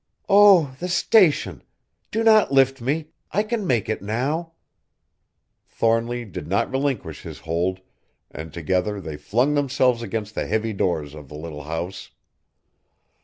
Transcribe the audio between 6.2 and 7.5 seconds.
did not relinquish his